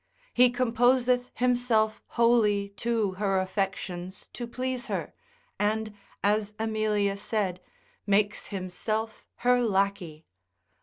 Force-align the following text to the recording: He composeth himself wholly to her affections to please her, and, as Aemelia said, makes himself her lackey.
He 0.33 0.49
composeth 0.49 1.29
himself 1.35 2.01
wholly 2.17 2.69
to 2.77 3.11
her 3.21 3.39
affections 3.39 4.29
to 4.33 4.47
please 4.47 4.87
her, 4.87 5.13
and, 5.59 5.93
as 6.23 6.53
Aemelia 6.57 7.15
said, 7.17 7.61
makes 8.07 8.47
himself 8.47 9.27
her 9.45 9.61
lackey. 9.61 10.25